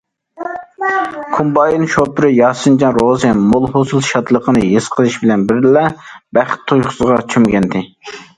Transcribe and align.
كومبايىن 1.33 1.83
شوپۇرى 1.95 2.31
ياسىنجان 2.35 2.95
روزى 3.01 3.35
مول 3.51 3.67
ھوسۇل 3.75 4.03
شادلىقىنى 4.09 4.65
ھېس 4.71 4.89
قىلىش 4.97 5.19
بىلەن 5.27 5.45
بىللە، 5.53 5.85
بەخت 6.39 6.67
تۇيغۇسىغا 6.73 7.21
چۆمگەنىدى. 7.35 7.85